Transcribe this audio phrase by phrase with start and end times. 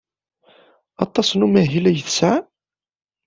[1.03, 2.45] Aṭas n umahil ay tesɛam?